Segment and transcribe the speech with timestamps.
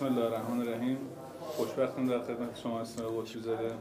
[0.00, 0.98] بسم الله الرحمن الرحیم.
[1.40, 3.72] خوشبختم در خدمت شما هستم قطبی زده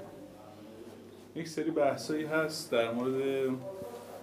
[1.35, 3.49] یک سری بحثایی هست در مورد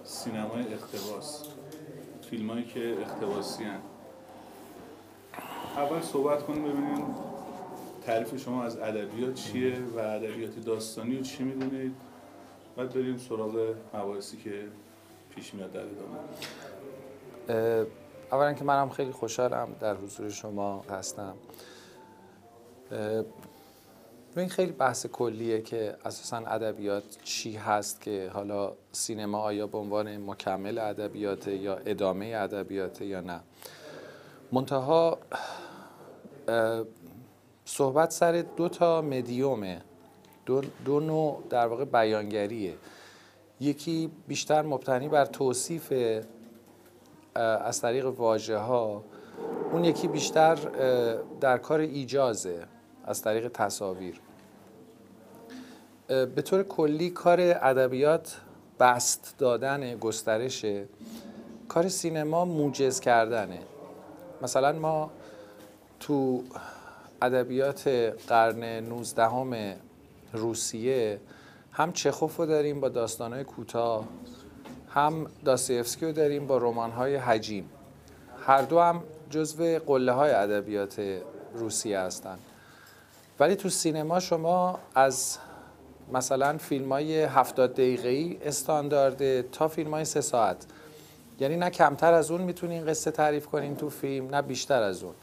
[0.03, 1.47] سینمای اقتباس
[2.29, 3.79] فیلم هایی که اقتباسی هن.
[5.75, 7.15] اول صحبت کنیم ببینیم
[8.05, 11.95] تعریف شما از ادبیات چیه و ادبیات داستانی رو چی می‌دونید؟
[12.75, 14.67] بعد بریم سراغ مباحثی که
[15.35, 16.17] پیش میاد در ادامه.
[18.31, 21.33] اولا که منم خیلی خوشحالم در حضور شما هستم.
[24.37, 30.17] این خیلی بحث کلیه که اساسا ادبیات چی هست که حالا سینما آیا به عنوان
[30.17, 33.39] مکمل ادبیات یا ادامه ادبیات یا نه.
[34.51, 35.17] منتها
[37.65, 39.81] صحبت سر دو تا مدیومه.
[40.45, 42.73] دو, دو نوع در واقع بیانگریه.
[43.59, 45.93] یکی بیشتر مبتنی بر توصیف
[47.35, 49.03] از طریق واژه ها
[49.71, 50.55] اون یکی بیشتر
[51.41, 52.65] در کار ایجازه.
[53.07, 54.21] از طریق تصاویر.
[56.07, 58.37] به طور کلی کار ادبیات
[58.79, 60.85] بست دادن گسترشه
[61.67, 63.59] کار سینما موجز کردنه.
[64.41, 65.11] مثلا ما
[65.99, 66.43] تو
[67.21, 67.87] ادبیات
[68.27, 69.77] قرن 19
[70.33, 71.19] روسیه
[71.71, 74.07] هم چخوف رو داریم با داستانهای کوتاه
[74.89, 77.69] هم داستایفسکی رو داریم با رمان‌های حجیم.
[78.45, 81.01] هر دو هم جزو قله های ادبیات
[81.53, 82.39] روسیه هستند
[83.39, 85.37] ولی تو سینما شما از
[86.13, 90.65] مثلا فیلم های هفتاد دقیقه ای استاندارده تا فیلم های سه ساعت.
[91.39, 95.13] یعنی نه کمتر از اون می‌تونین قصه تعریف کنین تو فیلم نه بیشتر از اون.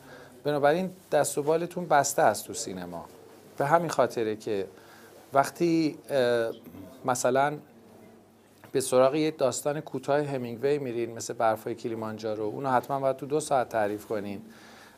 [0.44, 3.04] بنابراین دست و بالتون بسته است تو سینما.
[3.56, 4.66] به همین خاطره که
[5.32, 5.98] وقتی
[7.04, 7.58] مثلا
[8.72, 13.40] به سراغ یه داستان کوتاه همینگوی میرین مثل برفای کلیمانجارو اونو حتما باید تو دو
[13.40, 14.42] ساعت تعریف کنین.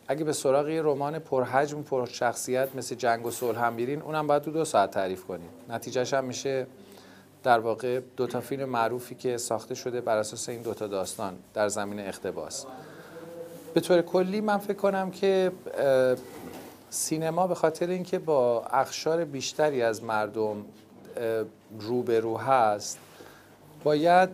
[0.08, 4.26] اگه به سراغ یه رمان پرحجم پر شخصیت مثل جنگ و صلح هم میرین اونم
[4.26, 6.66] باید تو دو ساعت تعریف کنین نتیجهش هم میشه
[7.42, 11.68] در واقع دو تا فیلم معروفی که ساخته شده بر اساس این دوتا داستان در
[11.68, 12.66] زمین اقتباس.
[13.74, 15.52] به طور کلی من فکر کنم که
[16.90, 20.64] سینما به خاطر اینکه با اخشار بیشتری از مردم
[21.80, 22.98] روبرو هست
[23.84, 24.30] باید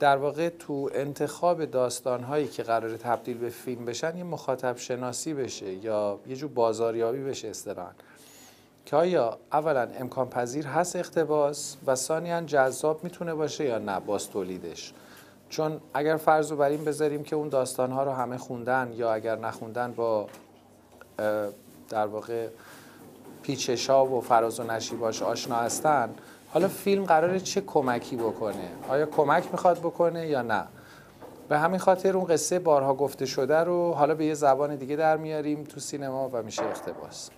[0.00, 5.72] در واقع تو انتخاب داستانهایی که قرار تبدیل به فیلم بشن یه مخاطب شناسی بشه
[5.72, 7.90] یا یه جور بازاریابی بشه اصطلاحا.
[8.86, 14.30] که آیا اولا امکان پذیر هست اقتباس و ثانیا جذاب می‌تونه باشه یا نه باز
[14.30, 14.92] تولیدش؟
[15.48, 19.36] چون اگر فرض رو بر این بذاریم که اون داستانها رو همه خوندن یا اگر
[19.36, 20.26] نخوندن با
[21.88, 22.48] در واقع
[23.42, 26.14] پیچشا و فراز و نشیباش آشنا هستن
[26.54, 30.64] حالا فیلم قراره چه کمکی بکنه؟ آیا کمک می‌خواد بکنه یا نه؟
[31.48, 35.16] به همین خاطر اون قصه بارها گفته شده رو حالا به یه زبان دیگه در
[35.16, 37.30] میاریم تو سینما و میشه اختباس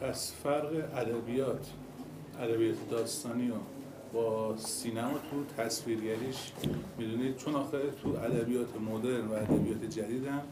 [0.00, 1.66] پس فرق ادبیات
[2.40, 3.54] ادبیات داستانی و
[4.12, 6.52] با سینما تو تصویرگریش
[6.98, 10.42] می‌دونید؟ چون آخه تو ادبیات مدرن و ادبیات جدید هم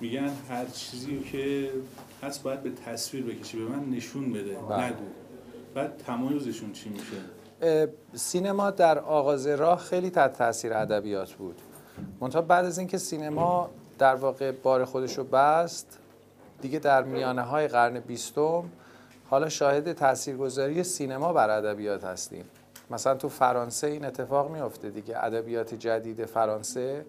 [0.00, 1.70] میگن هر چیزی که
[2.22, 4.86] هست باید به تصویر بکشی به من نشون بده بله.
[4.86, 5.04] نگو.
[5.74, 11.60] بعد تمایزشون چی میشه؟ سینما در آغاز راه خیلی تحت تاثیر ادبیات بود.
[12.20, 15.98] منتها بعد از اینکه سینما در واقع بار خودش رو بست
[16.60, 18.64] دیگه در میانه های قرن بیستم
[19.30, 22.44] حالا شاهد تاثیرگذاری سینما بر ادبیات هستیم.
[22.90, 27.06] مثلا تو فرانسه این اتفاق میافته دیگه ادبیات جدید فرانسه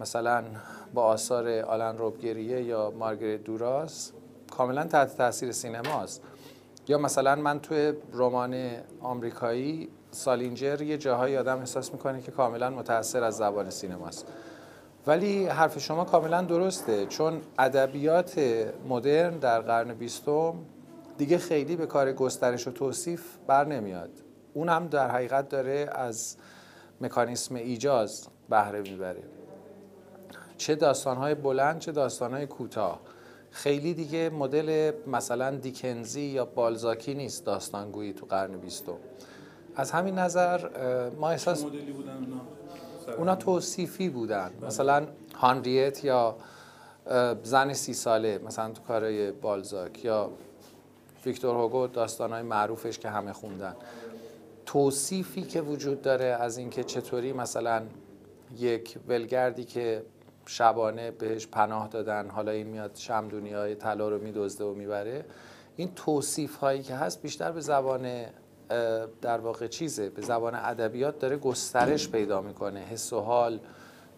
[0.00, 0.44] مثلا
[0.94, 4.12] با آثار آلن روبگریه یا مارگریت دوراس
[4.50, 6.22] کاملا تحت تاثیر سینماست.
[6.88, 8.70] یا مثلا من توی رمان
[9.00, 14.26] آمریکایی سالینجر یه جاهایی آدم احساس می‌کنه که کاملا متاثر از زبان سینماست.
[15.06, 18.40] ولی حرف شما کاملا درسته چون ادبیات
[18.88, 20.54] مدرن در قرن بیستم
[21.18, 24.10] دیگه خیلی به کار گسترش و توصیف بر نمیاد.
[24.54, 26.36] اون هم در حقیقت داره از
[27.00, 29.22] مکانیسم ایجاز بهره می‌بره.
[30.58, 33.00] چه داستانهای بلند چه داستانهای کوتاه.
[33.50, 38.96] خیلی دیگه مدل مثلا دیکنزی یا بالزاکی نیست داستانگویی تو قرن بیستم.
[39.76, 40.68] از همین نظر
[41.10, 42.40] ما احساس مدلی بودن اونا؟
[43.18, 44.50] اونا توصیفی بودن.
[44.62, 46.36] مثلا هانریت یا
[47.42, 50.30] زن سی ساله مثلا تو کارهای بالزاک یا
[51.26, 53.76] ویکتور هوگو داستانهای معروفش که همه خوندن.
[54.66, 57.82] توصیفی که وجود داره از اینکه چطوری مثلا
[58.56, 60.02] یک ولگردی که
[60.48, 65.24] شبانه بهش پناه دادن حالا این میاد شمدونی های طلا رو میدزده و می‌بره.
[65.76, 68.24] این توصیف هایی که هست بیشتر به زبان
[69.20, 72.80] در واقع چیزه به زبان ادبیات داره گسترش پیدا می‌کنه.
[72.80, 73.60] حس و حال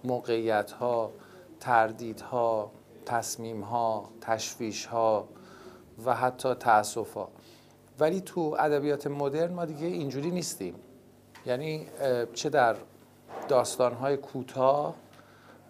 [0.04, 1.12] موقعیت ها
[1.60, 2.70] تردیدها
[3.06, 5.28] تصمیمها تشویشها
[6.04, 7.28] و حتی تأسفها.
[7.98, 10.74] ولی تو ادبیات مدرن ما دیگه اینجوری نیستیم.
[11.46, 11.86] یعنی
[12.34, 12.76] چه در
[13.48, 14.94] داستانهای کوتاه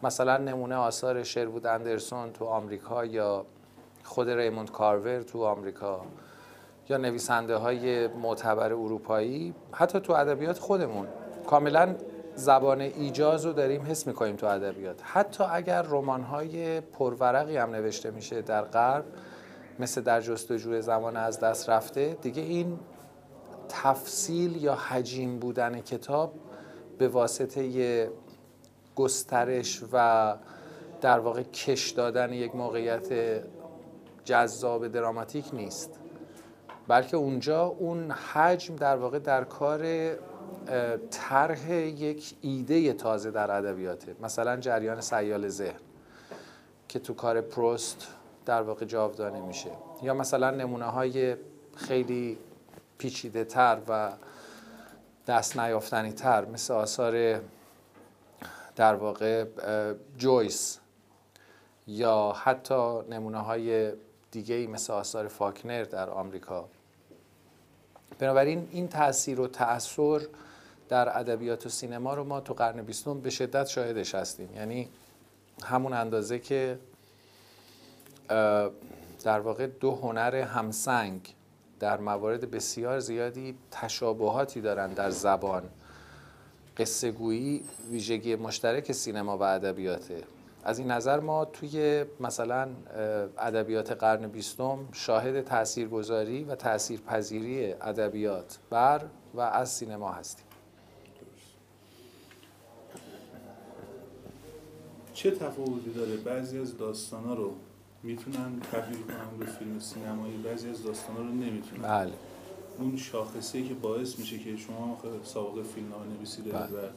[0.03, 3.45] مثلا نمونه آثار شروود اندرسون تو آمریکا یا
[4.05, 6.01] خود ریموند کارور تو آمریکا
[6.89, 11.07] یا نویسنده های معتبر اروپایی حتی تو ادبیات خودمون.
[11.47, 11.95] کاملا
[12.35, 15.01] زبان ایجاز رو داریم حس می‌کنیم تو ادبیات.
[15.03, 19.05] حتی اگر رمان های پرورقی هم نوشته میشه در غرب
[19.79, 22.79] مثل در جستجوی زمان از دست رفته دیگه این
[23.69, 26.35] تفصیل یا حجیم بودن کتاب
[26.99, 27.61] به واسطه
[29.01, 30.37] گسترش و
[31.01, 33.09] در واقع کش دادن یک موقعیت
[34.25, 35.91] جذاب دراماتیک نیست.
[36.89, 40.11] بلکه اونجا اون حجم در واقع در کار
[41.11, 44.17] طرح یک ایده تازه در ادبیاته.
[44.23, 45.81] مثلا جریان سیال ذهن
[46.89, 48.09] که تو کار پروست
[48.47, 49.71] در واقع جاودانه میشه.
[50.03, 51.37] یا مثلا نمونه های
[51.77, 52.39] خیلی
[52.99, 54.13] پیچیده تر و
[55.27, 57.41] دست نیافتنی تر مثل آثار
[58.77, 59.45] در واقع
[60.19, 60.79] جویس
[61.87, 63.93] یا حتی نمونه های
[64.31, 66.69] دیگه ای مثل آثار فاکنر در آمریکا.
[68.19, 70.29] بنابراین این تاثیر و تأثیر
[70.89, 74.55] در ادبیات و سینما رو ما تو قرن بیستم به شدت شاهدش هستیم.
[74.55, 74.89] یعنی
[75.65, 76.79] همون اندازه که
[79.25, 81.35] در واقع دو هنر همسنگ
[81.81, 85.63] در موارد بسیار زیادی تشابهاتی دارن در زبان.
[86.77, 90.23] قصه گویی ویژگی مشترک سینما و ادبیاته.
[90.65, 92.69] از این نظر ما توی مثلا
[93.39, 99.03] ادبیات قرن بیستم شاهد تاثیرگذاری و تاثیرپذیری ادبیات بر
[99.35, 100.45] و از سینما هستیم.
[105.15, 107.53] چه تفاوتی داره؟ بعضی از داستانا رو
[108.03, 111.83] می‌تونن تبدیل کنن به فیلم سینمایی بعضی از داستانا رو نمی‌تونن.
[111.83, 112.13] بله.
[112.81, 116.87] اون شاخصه که باعث میشه که شما سابقه فیلمنامه نویسی دارید بله.
[116.87, 116.91] و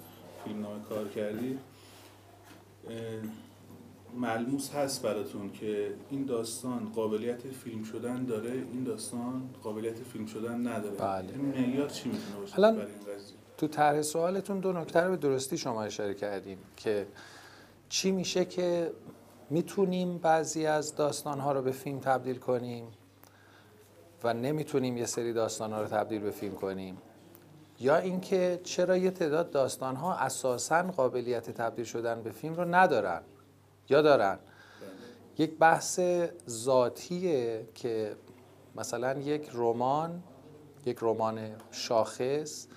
[0.46, 1.58] فیلمنامه کار کردی
[4.16, 10.68] ملموس هست براتون که این داستان قابلیت فیلم شدن داره این داستان قابلیت فیلم شدن
[10.68, 11.30] نداره بله.
[11.34, 15.18] این معیار چی می‌تونه باشه برای این قضیه تو طرح سوالتون دو نکته رو به
[15.18, 17.08] درستی شما اشاره کردیم که
[17.90, 18.92] چی میشه که
[19.50, 22.88] می‌تونیم بعضی از داستانها رو به فیلم تبدیل کنیم
[24.24, 26.98] و نمی‌تونیم یه سری داستانها رو تبدیل به فیلم کنیم.
[27.80, 33.22] یا اینکه چرا یه تعداد داستانها اساسا قابلیت تبدیل شدن به فیلم رو ندارن
[33.90, 34.40] یا دارن؟
[35.38, 36.00] یک بحث
[36.50, 38.16] ذاتیه که
[38.76, 40.24] مثلا یک رمان
[40.86, 41.40] یک رمان
[41.72, 42.68] شاخص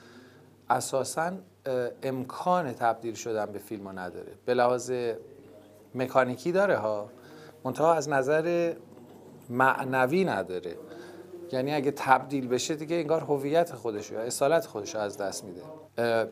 [0.71, 1.33] اساسا
[2.03, 4.33] امکان تبدیل شدن به فیلم رو نداره.
[4.45, 4.93] به لحاظ
[5.95, 7.11] مکانیکی داره ها
[7.65, 8.75] منتها از نظر
[9.51, 10.77] معنوی نداره.
[11.53, 15.63] یعنی اگه تبدیل بشه دیگه انگار هویت خودش یا اصالت خودش از دست میده.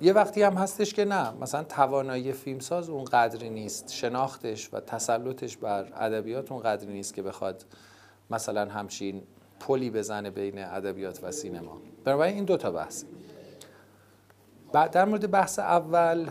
[0.01, 3.93] یه وقتی هم هستش که نه مثلا توانایی فیلمساز اون قدری نیست.
[3.93, 7.65] شناختش و تسلطش بر ادبیات اون قدری نیست که بخواد
[8.31, 9.23] مثلا همچین
[9.61, 11.79] پلی بزنه بین ادبیات و سینما.
[12.05, 13.05] بنابراین این دوتا بحث.
[14.73, 16.29] بعد در مورد بحث اول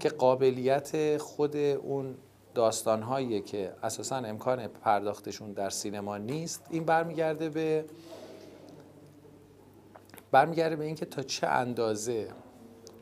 [0.00, 2.14] که قابلیت خود اون
[2.54, 7.84] داستانهایی که اساسا امکان پرداختشون در سینما نیست این برمیگرده به
[10.30, 12.28] برمیگرده به اینکه تا چه اندازه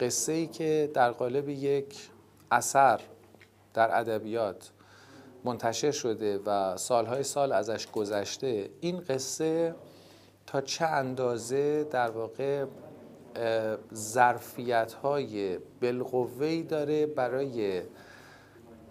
[0.00, 2.11] قصه ای که در قالب یک
[2.50, 3.00] اثر
[3.75, 4.71] در ادبیات
[5.45, 9.75] منتشر شده و سالهای سال ازش گذشته این قصه
[10.47, 12.64] تا چه اندازه در واقع
[13.95, 17.83] ظرفیت های بالقوهی داره برای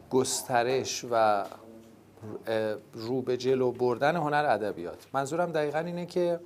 [0.10, 1.46] گسترش و
[2.94, 5.08] رو به جلو بردن هنر ادبیات.
[5.14, 6.40] منظورم دقیقا اینه که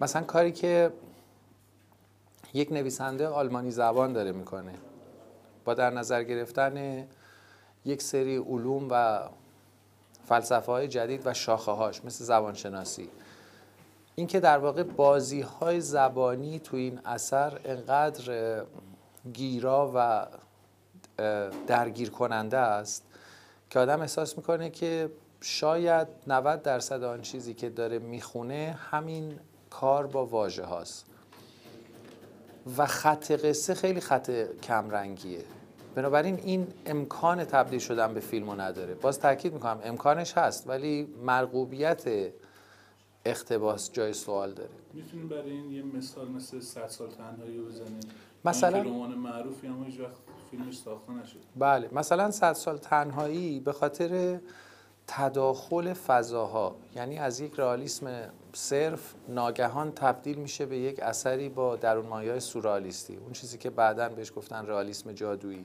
[0.00, 0.92] مثلا کاری که
[2.54, 4.74] یک نویسنده آلمانی زبان داره می‌کنه
[5.64, 7.06] با در نظر گرفتن
[7.84, 9.20] یک سری علوم و
[10.28, 13.08] فلسفه های جدید و شاخه هاش مثل زبانشناسی.
[14.14, 18.62] اینکه در واقع بازی های زبانی تو این اثر انقدر
[19.32, 20.26] گیرا و
[21.66, 23.04] درگیر کننده است
[23.70, 29.38] که آدم احساس می‌کنه که شاید 90 درصد آن چیزی که داره می‌خونه همین
[29.70, 31.06] کار با واژه هاست.
[32.76, 34.30] و خط قصه خیلی خط
[34.62, 35.44] کمرنگیه.
[35.94, 38.94] بنابراین این امکان تبدیل شدن به فیلمو نداره.
[38.94, 42.04] باز تاکید می‌کنم امکانش هست ولی مرغوبیت
[43.24, 44.70] اختباس جای سوال داره.
[44.94, 48.00] می‌تونیم برای این یه مثال مثل 100 سال تنهایی رو بزنیم؟
[48.44, 50.16] مثلا رمان معروفی هم هیچ وقت
[50.50, 51.38] فیلمش ساخته نشد.
[51.56, 54.40] بله مثلا صد سال تنهایی به خاطر
[55.06, 62.06] تداخل فضاها یعنی از یک رئالیسم صرف ناگهان تبدیل میشه به یک اثری با درون
[62.06, 63.16] مایه سورالیستی.
[63.16, 65.64] اون چیزی که بعدا بهش گفتن رئالیسم جادویی.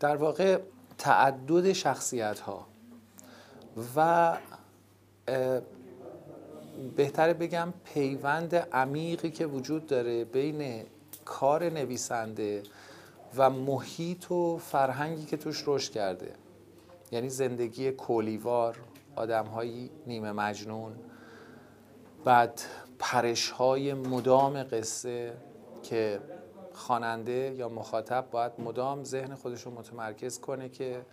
[0.00, 0.58] در واقع
[0.98, 2.66] تعدد شخصیت ها
[3.96, 4.38] و
[6.96, 10.84] بهتره بگم پیوند عمیقی که وجود داره بین
[11.24, 12.62] کار نویسنده
[13.36, 16.32] و محیط و فرهنگی که توش رشد کرده.
[17.12, 18.76] یعنی زندگی کولیوار
[19.16, 19.44] آدم
[20.06, 20.92] نیمه مجنون
[22.24, 22.60] بعد
[22.98, 25.32] پرش های مدام قصه
[25.82, 26.20] که
[26.72, 31.06] خواننده یا مخاطب باید مدام ذهن خودش رو متمرکز کنه که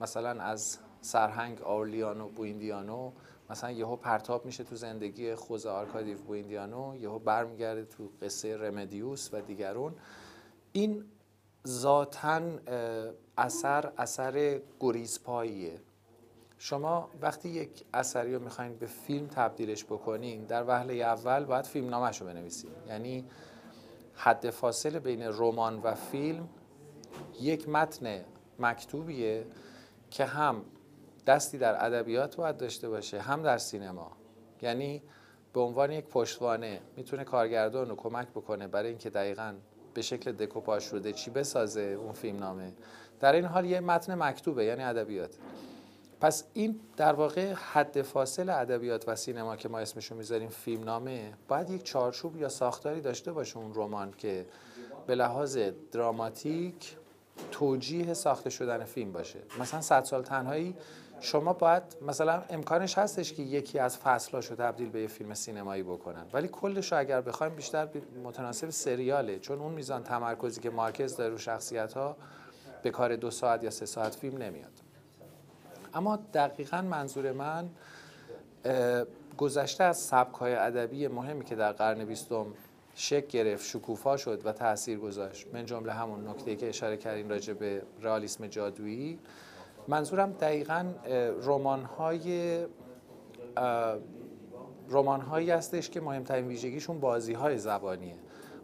[0.00, 3.12] مثلا از سرهنگ آرلیانو بویندیانو
[3.50, 9.40] مثلا یهو پرتاب میشه تو زندگی خوزه آرکادیو بویندیانو یهو برمیگرده تو قصه رمدیوس و
[9.40, 9.94] دیگرون
[10.72, 11.04] این
[11.66, 12.40] ذاتا
[13.38, 15.80] اثر اثر گریزپاییه.
[16.58, 21.88] شما وقتی یک اثری رو می‌خواین به فیلم تبدیلش بکنین در وهله اول باید فیلم
[21.88, 22.70] نامش رو بنویسین.
[22.88, 23.24] یعنی
[24.14, 26.48] حد فاصله بین رمان و فیلم
[27.40, 28.24] یک متن
[28.58, 29.46] مکتوبیه
[30.10, 30.64] که هم
[31.26, 34.12] دستی در ادبیات باید داشته باشه هم در سینما.
[34.62, 35.02] یعنی
[35.52, 39.54] به عنوان یک پشتوانه می‌تونه کارگردان رو کمک بکنه برای اینکه دقیقا
[39.94, 42.72] به شکل دکوپاژ شده چی بسازه اون فیلم نامه
[43.20, 45.30] در این حال یه متن مکتوبه یعنی ادبیات.
[46.20, 51.32] پس این در واقع حد فاصل ادبیات و سینما که ما اسمشو می‌ذاریم فیلم نامه
[51.48, 54.46] باید یک چارچوب یا ساختاری داشته باشه اون رمان که
[55.06, 55.58] به لحاظ
[55.92, 56.96] دراماتیک
[57.50, 59.38] توجیه ساخته شدن فیلم باشه.
[59.60, 60.76] مثلا صد سال تنهایی
[61.22, 65.82] شما باید مثلا امکانش هستش که یکی از فصلهاش رو تبدیل به یه فیلم سینمایی
[65.82, 66.26] بکنن.
[66.32, 67.88] ولی کلش رو اگر بخوایم بیشتر
[68.24, 69.38] متناسب سریاله.
[69.38, 72.16] چون اون میزان تمرکزی که مارکز داره رو شخصیت ها
[72.82, 74.72] به کار دو ساعت یا سه ساعت فیلم نمیاد.
[75.94, 77.68] اما دقیقا منظور من
[79.38, 82.46] گذشته از سبک های ادبی مهمی که در قرن بیستم
[82.94, 85.46] شک گرفت شکوفا شد و تاثیر گذاشت.
[85.52, 89.18] من جمله همون نکته که اشاره کردیم راجع به رئالیسم جادویی.
[89.88, 90.84] منظورم دقیقا
[91.42, 92.58] رمان های
[94.90, 98.14] رمان هایی هستش که مهمترین ویژگیشون بازی های زبانیه.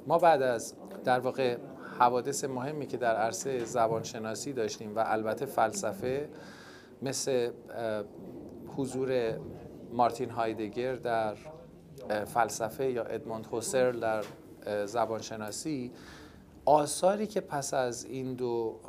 [0.07, 1.57] ما بعد از در واقع
[1.99, 6.29] حوادث مهمی که در عرصه زبانشناسی داشتیم و البته فلسفه
[7.03, 7.51] مثل
[8.77, 9.39] حضور
[9.93, 11.35] مارتین هایدگر در
[12.25, 14.25] فلسفه یا ادموند هوسرل در
[14.87, 15.93] زبانشناسی
[16.65, 18.81] آثاری که پس از این دو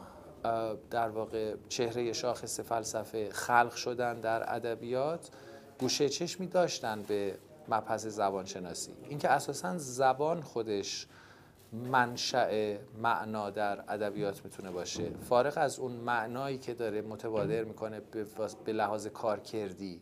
[0.92, 5.30] در واقع چهره شاخص فلسفه خلق شدن در ادبیات
[5.80, 7.38] گوشه چشمی داشتن به
[7.70, 8.94] مبحث زبانشناسی.
[9.10, 11.08] اینکه اساسا زبان خودش
[11.74, 15.10] منشأ معنا در ادبیات می‌تونه باشه.
[15.30, 18.02] فارغ از اون معنایی که داره متبادر می‌کنه
[18.66, 20.02] به لحاظ کارکردی.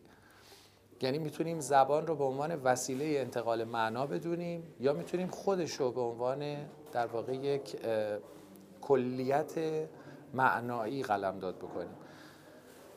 [1.02, 6.00] یعنی می‌تونیم زبان رو به عنوان وسیله انتقال معنا بدونیم یا می‌تونیم خودش رو به
[6.00, 6.56] عنوان
[6.92, 7.76] در واقع یک
[8.80, 9.54] کلیت
[10.34, 11.96] معنایی قلمداد بکنیم.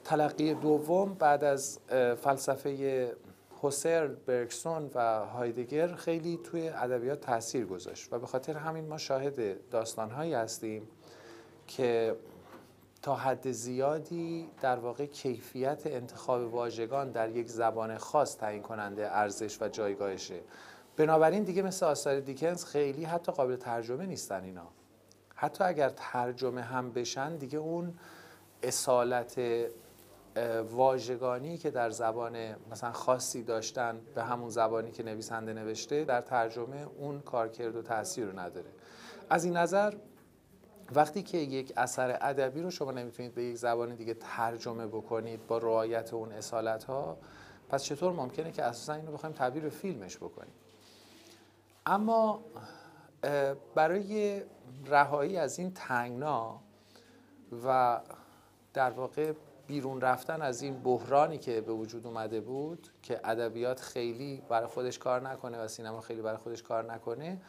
[0.03, 1.79] تلقی دوم بعد از
[2.21, 3.15] فلسفه
[3.63, 9.69] هوسرل، برگسون و هایدگر خیلی توی ادبیات تاثیر گذاشت و به خاطر همین ما شاهد
[9.69, 10.87] داستانهایی هستیم
[11.67, 12.15] که
[13.01, 19.61] تا حد زیادی در واقع کیفیت انتخاب واژگان در یک زبان خاص تعیین کننده ارزش
[19.61, 20.39] و جایگاهشه.
[20.97, 24.67] بنابراین دیگه مثل آثار دیکنز خیلی حتی قابل ترجمه نیستن اینا.
[25.41, 27.93] حتی اگر ترجمه هم بشن دیگه اون
[28.63, 29.41] اصالت
[30.71, 36.87] واژگانی که در زبان مثلا خاصی داشتن به همون زبانی که نویسنده نوشته در ترجمه
[36.97, 38.69] اون کارکرد و تاثیر رو نداره.
[39.29, 39.93] از این نظر
[40.95, 45.57] وقتی که یک اثر ادبی رو شما نمی‌تونید به یک زبان دیگه ترجمه بکنید با
[45.57, 47.17] رعایت اون اصالت ها
[47.69, 50.53] پس چطور ممکنه که اساسا اینو بخوایم تعبیر فیلمش بکنیم؟
[51.85, 52.41] اما
[53.75, 54.41] برای
[54.85, 56.59] رهایی از این تنگنا
[57.65, 57.99] و
[58.73, 59.33] در واقع
[59.67, 64.99] بیرون رفتن از این بحرانی که به وجود اومده بود که ادبیات خیلی برای خودش
[64.99, 67.41] کار نکنه و سینما خیلی برای خودش کار نکنه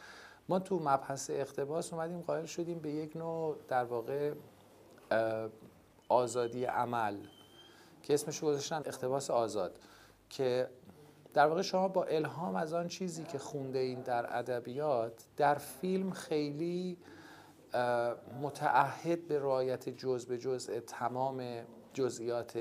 [0.49, 4.33] ما تو مبحث اقتباس اومدیم قائل شدیم به یک نوع در واقع
[6.09, 7.17] آزادی عمل
[8.03, 9.79] که اسمش رو گذاشتن اقتباس آزاد
[10.29, 10.69] که
[11.33, 16.11] در واقع شما با الهام از آن چیزی که خونده این در ادبیات در فیلم
[16.11, 16.97] خیلی
[18.41, 21.43] متعهد به رعایت جز به جزء تمام
[21.93, 22.59] جزئیات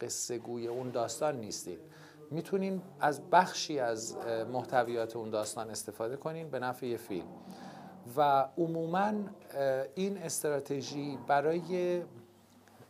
[0.00, 1.80] قصه گوی اون داستان نیستید.
[2.30, 4.16] می‌تونین از بخشی از
[4.52, 7.28] محتویات اون داستان استفاده کنین به نفع یه فیلم.
[8.16, 9.12] و عموما
[9.94, 12.02] این استراتژی برای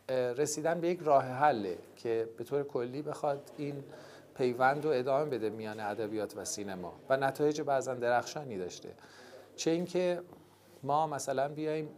[0.09, 3.83] رسیدن به یک راه حله که به طور کلی بخواد این
[4.35, 6.93] پیوند رو ادامه بده میان ادبیات و سینما.
[7.09, 8.89] و نتایج بعضا درخشانی داشته.
[9.55, 10.21] چه اینکه
[10.83, 11.89] ما مثلا بیایم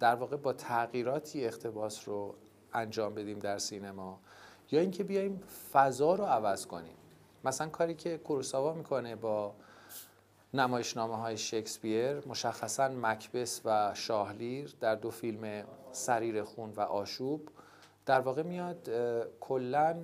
[0.00, 2.34] در واقع با تغییراتی اقتباس رو
[2.72, 4.20] انجام بدیم در سینما
[4.70, 5.40] یا اینکه بیایم
[5.72, 6.96] فضا رو عوض کنیم.
[7.44, 9.54] مثلا کاری که کوروساوا می‌کنه با
[10.54, 17.48] نمایشنامه های شکسپیر مشخصا مکبس و شاهلیر در دو فیلم سریر خون و آشوب
[18.06, 18.90] در واقع میاد
[19.40, 19.96] کلا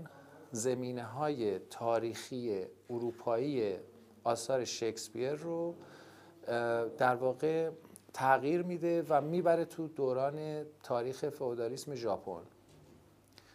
[0.52, 3.76] زمینه های تاریخی اروپایی
[4.24, 5.74] آثار شکسپیر رو
[6.98, 7.70] در واقع
[8.14, 12.42] تغییر میده و می‌بره تو دوران تاریخ فئودالیسم ژاپن.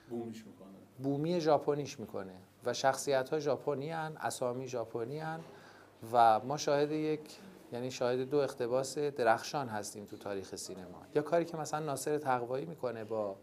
[0.09, 0.67] بومیش می‌کنه.
[1.03, 2.33] بومی ژاپنیش می‌کنه
[2.65, 5.21] و شخصیت ها ژاپنی اسامی ژاپنی
[6.13, 7.19] و ما شاهد یک
[7.71, 11.01] یعنی شاهد دو اقتباس درخشان هستیم تو تاریخ سینما.
[11.15, 13.35] یا کاری که مثلا ناصر تقوایی می‌کنه با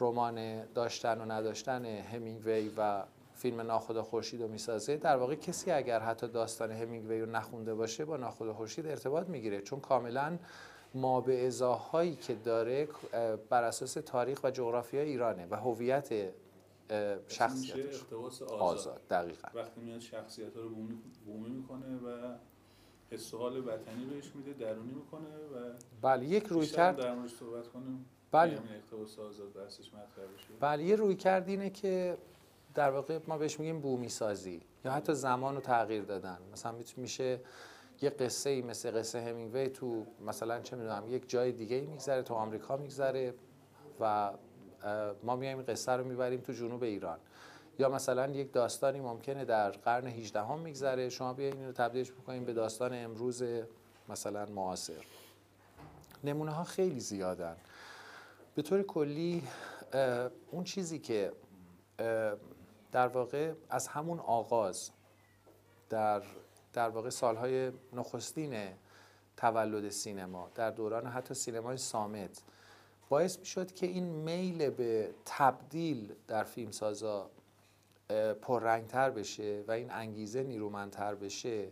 [0.00, 3.02] رمان داشتن و نداشتن همینگوی و
[3.34, 8.04] فیلم ناخدا خورشید رو می‌سازه در واقع کسی اگر حتی داستان همینگوی رو نخونده باشه
[8.04, 9.60] با ناخدا خورشید ارتباط می‌گیره.
[9.60, 10.38] چون کاملا
[10.94, 12.88] ما به ازاهایی که داره
[13.48, 16.32] بر اساس تاریخ و جغرافیا ایرانه و هویت
[17.28, 18.12] شخصیتش.
[18.12, 18.48] آزاد.
[18.50, 19.48] آزاد دقیقا.
[19.54, 20.68] وقتی میاد شخصیت ها رو
[21.26, 22.34] بومی, می‌کنه و
[23.10, 25.72] حس حال وطنی بهش میده درونی می‌کنه و
[26.02, 28.06] بله یک روی کرد در موردش صحبت کنیم.
[28.32, 28.58] بله.
[28.92, 32.16] آزاد بحثش مطرح بشه بله یه روی کرد اینه که
[32.74, 36.38] در واقع ما بهش میگیم بومی سازی یا حتی زمان رو تغییر دادن.
[36.52, 37.40] مثلا میشه
[38.02, 42.34] یه قصه ای مثل قصه همینگوی تو مثلا چه می‌دونم یک جای دیگه میگذره تو
[42.34, 43.34] آمریکا میگذره
[44.00, 44.32] و
[45.22, 47.18] ما میایم قصه رو می‌بریم تو جنوب ایران.
[47.78, 52.12] یا مثلا یک داستانی ممکنه در قرن 18 هم میگذره شما بیاین این رو تبدیلش
[52.12, 53.42] بکنیم به داستان امروز
[54.08, 55.04] مثلا معاصر.
[56.24, 57.56] نمونه ها خیلی زیادن.
[58.54, 59.42] به طور کلی
[60.50, 61.32] اون چیزی که
[62.94, 64.90] در واقع از همون آغاز
[65.90, 66.22] در
[66.72, 68.68] در واقع سالهای نخستین
[69.36, 72.42] تولد سینما در دوران حتی سینمای سامت
[73.08, 77.30] باعث می شد که این میل به تبدیل در فیلمسازا
[78.42, 81.68] پررنگتر بشه و این انگیزه نیرومندتر بشه.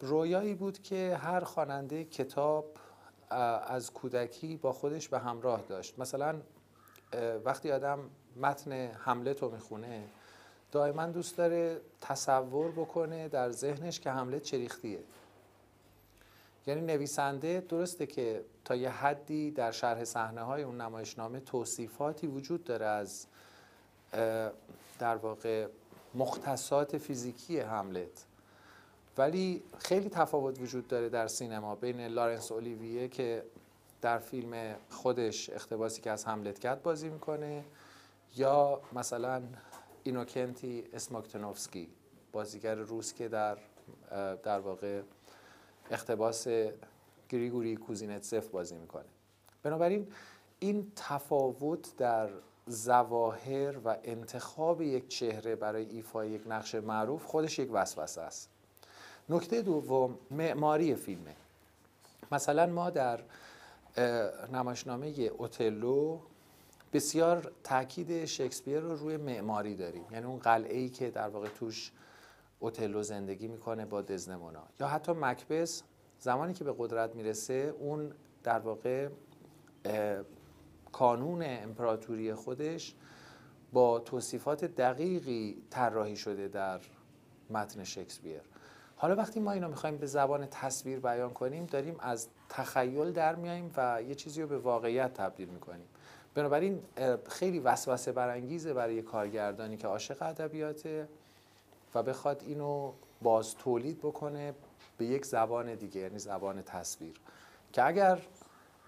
[0.00, 2.64] رویایی بود که هر خواننده کتاب
[3.30, 5.98] از کودکی با خودش به همراه داشت.
[5.98, 6.40] مثلا
[7.44, 10.04] وقتی آدم متن حملت رو می‌خونه.
[10.72, 14.98] دائما دوست داره تصور بکنه در ذهنش که حملت چریختیه
[16.66, 22.64] یعنی نویسنده درسته که تا یه حدی در شرح صحنه های اون نمایشنامه توصیفاتی وجود
[22.64, 23.26] داره از
[24.98, 25.66] در واقع
[26.14, 28.24] مختصات فیزیکی حملت
[29.18, 33.42] ولی خیلی تفاوت وجود داره در سینما بین لارنس اولیویه که
[34.02, 37.64] در فیلم خودش اختباسی که از حملت کرد بازی می‌کنه
[38.36, 39.42] یا مثلا
[40.02, 41.88] اینوکنتی اسماکتنوفسکی
[42.32, 43.58] بازیگر روس که در
[44.42, 45.02] در واقع
[45.90, 46.46] اختباس
[47.28, 49.04] گریگوری کوزینتسف بازی می‌کنه.
[49.62, 50.08] بنابراین
[50.58, 52.30] این تفاوت در
[52.66, 58.48] زواهر و انتخاب یک چهره برای ایفای یک نقش معروف خودش یک وسوسه است.
[59.28, 61.36] نکته دوم معماری فیلمه.
[62.32, 63.20] مثلا ما در
[64.52, 66.18] نمایشنامه اوتلو
[66.92, 70.04] بسیار تاکید شکسپیر رو روی معماری داریم.
[70.10, 71.92] یعنی اون قلعه ای که در واقع توش
[72.58, 74.62] اوتلو زندگی می‌کنه با دزنمونا.
[74.80, 75.82] یا حتی مکبس
[76.18, 79.08] زمانی که به قدرت می‌رسه اون در واقع
[80.92, 82.94] کانون امپراتوری خودش
[83.72, 86.80] با توصیفات دقیقی طراحی شده در
[87.50, 88.40] متن شکسپیر.
[88.96, 93.70] حالا وقتی ما اینو می‌خوایم به زبان تصویر بیان کنیم داریم از تخیل در میاییم
[93.76, 95.86] و یه چیزی رو به واقعیت تبدیل می‌کنیم.
[96.34, 96.82] بنابراین
[97.28, 101.08] خیلی وسوسه برانگیزه برای کارگردانی که عاشق ادبیاته
[101.94, 102.92] و بخواد اینو
[103.22, 104.54] باز تولید بکنه
[104.98, 107.14] به یک زبان دیگه یعنی زبان تصویر.
[107.72, 108.18] که اگر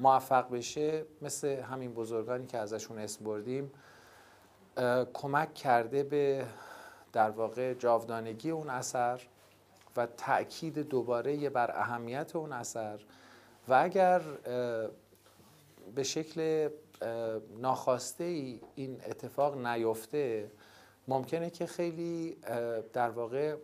[0.01, 3.71] موفق بشه مثل همین بزرگانی که ازشون اسم بردیم
[5.15, 6.47] کمک کرده به
[7.13, 9.21] در واقع جاودانگی اون اثر
[9.97, 13.01] و تأکید دوباره بر اهمیت اون اثر.
[13.69, 14.21] و اگر
[15.95, 16.69] به شکل
[17.59, 20.51] ناخواسته ای این اتفاق نیفته
[21.09, 22.37] ممکنه که خیلی
[22.93, 23.57] در واقع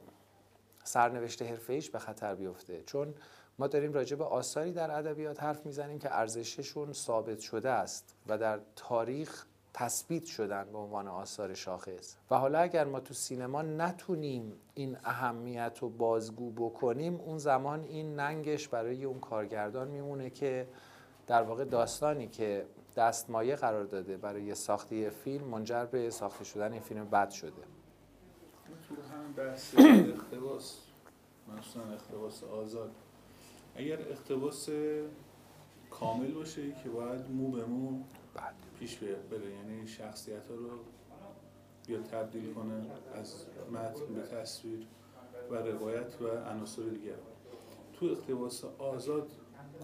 [0.84, 2.82] سرنوشت حرفه به خطر بیفته.
[2.82, 3.14] چون
[3.58, 8.38] ما داریم راجع به آثاری در ادبیات حرف می‌زنیم که ارزششون ثابت شده است و
[8.38, 12.16] در تاریخ تثبیت شدن به عنوان آثار شاخص.
[12.30, 18.16] و حالا اگر ما تو سینما نتونیم این اهمیت رو بازگو بکنیم اون زمان این
[18.16, 20.68] ننگش برای اون کارگردان میمونه که
[21.26, 26.82] در واقع داستانی که دستمایه قرار داده برای ساختی فیلم منجر به ساخته شدن این
[26.82, 27.52] فیلم بد شده.
[28.88, 30.78] تو همین بحث اقتباس
[31.48, 32.90] مخصوصا اقتباس آزاد.
[33.74, 34.68] اگر اقتباس
[35.90, 38.02] کامل باشه که باید مو به مو
[38.78, 40.68] پیش بره یعنی شخصیت ها رو
[41.86, 44.86] بیا تبدیل کنه از متن به تصویر
[45.50, 47.14] و روایت و عناصر دیگر.
[47.92, 49.30] تو اقتباس آزاد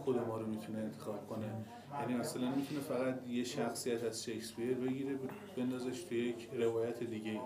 [0.07, 1.65] کدوم ما رو می‌تونه انتخاب کنه؟
[2.01, 5.19] یعنی مثلا می‌تونه فقط یه شخصیت از شکسپیر بگیره
[5.57, 7.41] بندازش تو یک روایت دیگه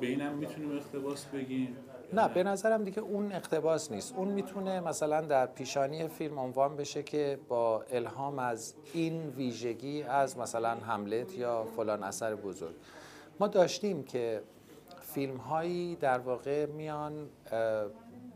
[0.00, 1.76] به اینم می‌تونیم اقتباس بگیم؟
[2.12, 4.14] نه به نظرم دیگه اون اقتباس نیست.
[4.16, 10.38] اون می‌تونه مثلا در پیشانی فیلم عنوان بشه که با الهام از این ویژگی از
[10.38, 12.74] مثلا هملت یا فلان اثر بزرگ.
[13.40, 14.42] ما داشتیم که
[15.00, 17.28] فیلم هایی در واقع میان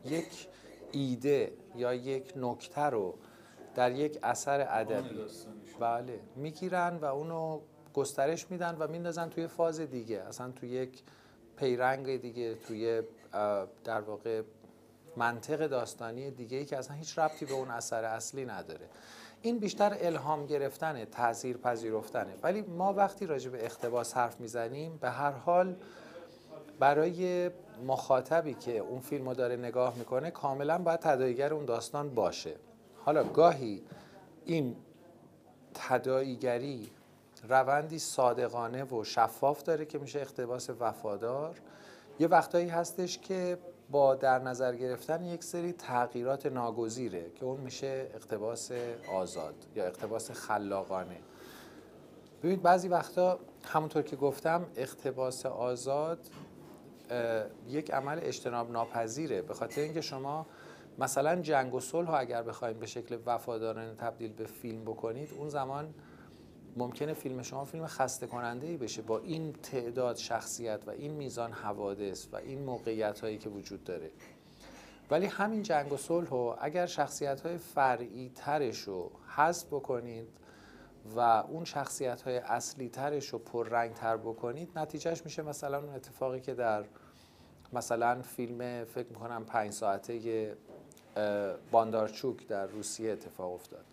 [0.05, 0.49] یک
[0.92, 3.14] ایده یا یک نکته رو
[3.77, 5.21] در یک اثر ادبی.
[5.81, 6.21] بله.
[6.37, 7.61] می‌گیرن و اونو
[7.95, 10.21] گسترش میدن و میندازن توی فاز دیگه.
[10.21, 11.03] اصلا توی یک
[11.57, 13.03] پیرنگ دیگه توی
[13.85, 14.43] در واقع
[15.17, 18.89] منطق داستانی دیگه ای که اصلا هیچ ربطی به اون اثر اصلی نداره.
[19.43, 22.35] این بیشتر الهام گرفتنه تاثیر پذیرفتنه.
[22.43, 25.77] ولی ما وقتی راجع به اقتباس حرف می‌زنیم به هر حال
[26.79, 27.51] برای
[27.87, 32.57] مخاطبی که اون فیلم رو داره نگاه می‌کنه کاملا باید تداعیگر اون داستان باشه.
[33.07, 33.83] حالا گاهی
[34.45, 34.77] این
[35.75, 36.90] تداعیگری
[37.49, 41.61] روندی صادقانه و شفاف داره که میشه اقتباس وفادار.
[42.19, 43.59] یه وقتایی هستش که
[43.90, 48.71] با در نظر گرفتن یک سری تغییرات ناگزیره که اون میشه اقتباس
[49.14, 51.21] آزاد یا اقتباس خلاقانه.
[52.38, 56.19] ببینید بعضی وقتا همونطور که گفتم اقتباس آزاد
[57.69, 59.42] یک عمل اجتناب ناپذیره.
[59.42, 60.47] به خاطر اینکه شما
[60.99, 65.95] مثلا جنگ و صلح اگر بخواید به شکل وفادارانه تبدیل به فیلم بکنید اون زمان
[66.77, 69.03] ممکنه فیلم شما فیلم خسته کننده ای بشه.
[69.03, 74.11] با این تعداد شخصیت و این میزان حوادث و این موقعیت هایی که وجود داره.
[75.11, 80.29] ولی همین جنگ و صلح رو اگر شخصیت های فرعی ترش رو حذف بکنید
[81.17, 86.41] و اون شخصیت های اصلی ترش رو پررنگ تر بکنید نتیجهش میشه مثلا اون اتفاقی
[86.41, 86.85] که در
[87.73, 90.57] مثلا فیلم فکر می‌کنم پنج ساعته
[91.70, 93.85] باندارچوک در روسیه اتفاق افتاد.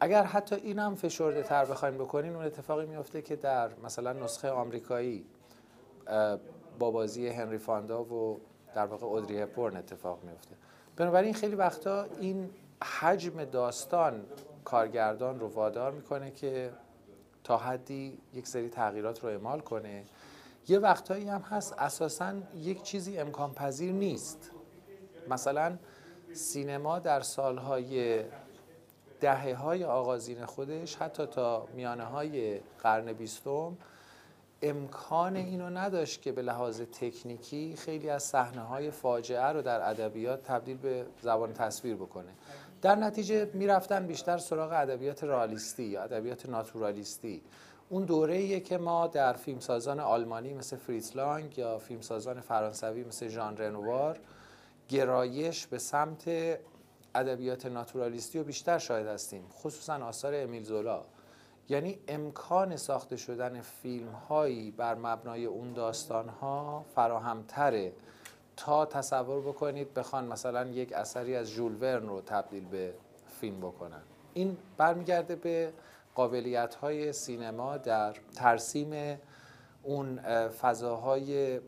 [0.00, 4.50] اگر حتی این هم فشرده تر بخوایم بکنین اون اتفاقی میفته که در مثلا نسخه
[4.50, 5.26] آمریکایی
[6.78, 8.40] با بازی هنری فاندا و
[8.74, 10.56] در واقع اودری هپورن اتفاق میفته
[10.96, 12.50] بنابراین خیلی وقتا این
[13.00, 14.24] حجم داستان
[14.64, 16.70] کارگردان رو وادار می‌کنه که
[17.44, 20.04] تا حدی یک سری تغییرات رو اعمال کنه.
[20.68, 24.50] یه وقتایی هم هست اساسا یک چیزی امکان پذیر نیست.
[25.28, 25.76] مثلا
[26.36, 28.24] سینما در سالهای
[29.20, 33.76] دهه های آغازین خودش حتی تا میانه های قرن بیستم
[34.62, 40.42] امکان اینو نداشت که به لحاظ تکنیکی خیلی از صحنه های فاجعه رو در ادبیات
[40.42, 42.32] تبدیل به زبان تصویر بکنه.
[42.82, 47.42] در نتیجه می‌رفتن بیشتر سراغ ادبیات رالیستی یا ادبیات ناتورالیستی.
[47.88, 53.56] اون دوره که ما در فیلمسازان آلمانی مثل فریتز لانگ یا فیلمسازان فرانسوی مثل ژان
[53.56, 54.18] رنوار
[54.88, 56.28] گرایش به سمت
[57.14, 61.02] ادبیات ناتورالیستی رو بیشتر شاهد هستیم خصوصا آثار امیل زولا.
[61.68, 67.92] یعنی امکان ساخته شدن فیلم هایی بر مبنای اون داستان ها فراهمتره.
[68.56, 72.94] تا تصور بکنید بخوان مثلا یک اثری از ژول ورن رو تبدیل به
[73.40, 74.02] فیلم بکنن.
[74.34, 75.72] این برمیگرده به
[76.14, 79.18] قابلیت های سینما در ترسیم
[79.82, 81.60] اون اه، فضاهای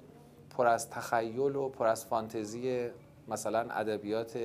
[0.51, 2.91] پر از تخیل و پر از فانتزی
[3.29, 4.39] مثلا ادبیات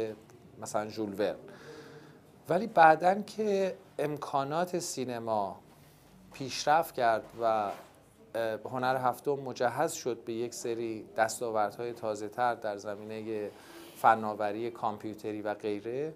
[0.61, 1.35] مثلا ژول ورن.
[2.49, 5.59] ولی بعدن که امکانات سینما
[6.33, 7.71] پیشرفت کرد و
[8.65, 13.49] هنر هفتم مجهز شد به یک سری دستاوردهای تازه تر در زمینه
[13.95, 16.13] فناوری کامپیوتری و غیره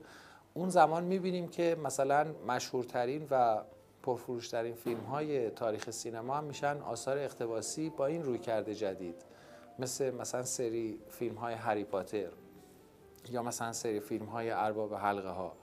[0.53, 3.61] اون زمان می‌بینیم که مثلا مشهورترین و
[4.03, 9.15] پرفروشترین فیلم های تاریخ سینما هم میشن آثار اقتباسی با این روی کرده جدید
[9.79, 12.27] مثل مثلا سری فیلم های هری پاتر.
[13.31, 15.53] یا مثلا سری فیلم های ارباب حلقه ها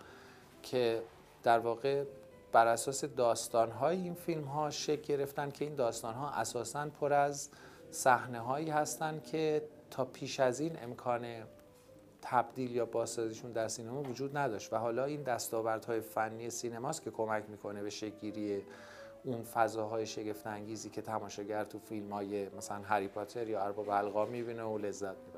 [0.63, 1.03] که
[1.43, 2.05] در واقع
[2.53, 7.13] بر اساس داستان های این فیلم ها شکل گرفتن که این داستان ها اساسا پر
[7.13, 7.51] از
[7.91, 11.27] صحنه هایی هستند که تا پیش از این امکان
[12.23, 14.73] تبدیل یا بازسازیشون در سینما وجود نداشت.
[14.73, 18.63] و حالا این دستاوردهای فنی سینماست که کمک می‌کنه به شکلگیری
[19.25, 24.25] اون فضاهای شگفت انگیزی که تماشاگر تو فیلم های مثلا هری پاتر یا ارباب القا
[24.25, 25.34] می‌بینه و لذت می‌بره.